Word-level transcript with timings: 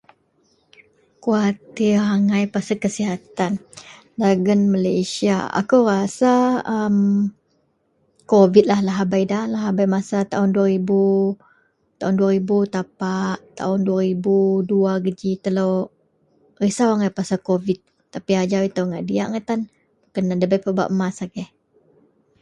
Kuatir 1.23 1.97
angai 2.13 2.43
pasel 2.53 2.77
kesihatan 2.85 3.53
dagen 4.21 4.61
Malaysia, 4.73 5.37
akou 5.59 5.81
rasa 5.93 6.33
a 6.59 6.59
ehm 6.75 6.97
kobik 8.31 8.65
lahabei 8.87 9.23
da 9.31 9.39
masa 9.93 10.19
taon 10.31 10.49
dua 10.55 10.67
ribu, 10.73 11.01
taon 11.99 12.15
dua 12.19 12.29
ribu 12.35 12.57
tapak 12.75 13.37
dua 13.87 13.99
ribu 14.07 14.37
dua 14.71 14.91
geji. 15.05 15.31
Telo 15.45 15.69
risau 16.61 16.89
angai 16.91 17.11
pasel 17.17 17.39
kobik 17.49 17.79
tapi 18.13 18.31
ajau 18.41 18.63
ito 18.69 18.81
ngak 18.87 19.05
diyak 19.09 19.29
tan 19.47 19.59
kena 20.13 20.33
nda 20.35 20.47
pebak 20.65 20.89
mas 20.99 21.17
agei. 21.25 21.49